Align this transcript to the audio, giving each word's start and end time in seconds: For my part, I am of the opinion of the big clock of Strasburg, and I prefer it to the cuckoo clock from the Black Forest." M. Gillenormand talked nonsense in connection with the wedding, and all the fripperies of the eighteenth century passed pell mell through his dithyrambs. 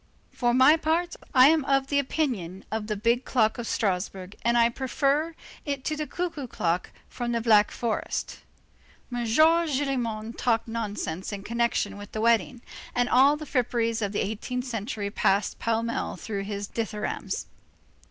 For 0.31 0.51
my 0.51 0.77
part, 0.77 1.15
I 1.31 1.49
am 1.49 1.63
of 1.65 1.85
the 1.85 1.99
opinion 1.99 2.65
of 2.71 2.87
the 2.87 2.95
big 2.95 3.23
clock 3.23 3.59
of 3.59 3.67
Strasburg, 3.67 4.35
and 4.41 4.57
I 4.57 4.67
prefer 4.69 5.35
it 5.63 5.83
to 5.85 5.95
the 5.95 6.07
cuckoo 6.07 6.47
clock 6.47 6.89
from 7.07 7.33
the 7.33 7.39
Black 7.39 7.69
Forest." 7.69 8.39
M. 9.13 9.25
Gillenormand 9.27 10.39
talked 10.39 10.67
nonsense 10.67 11.31
in 11.31 11.43
connection 11.43 11.97
with 11.99 12.13
the 12.13 12.21
wedding, 12.21 12.63
and 12.95 13.09
all 13.09 13.37
the 13.37 13.45
fripperies 13.45 14.01
of 14.01 14.11
the 14.11 14.21
eighteenth 14.25 14.65
century 14.65 15.11
passed 15.11 15.59
pell 15.59 15.83
mell 15.83 16.15
through 16.15 16.45
his 16.45 16.65
dithyrambs. 16.67 17.45